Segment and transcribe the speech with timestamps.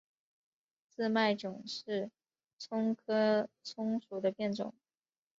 [0.97, 2.09] 白脉韭是
[2.57, 4.73] 葱科葱属的变种。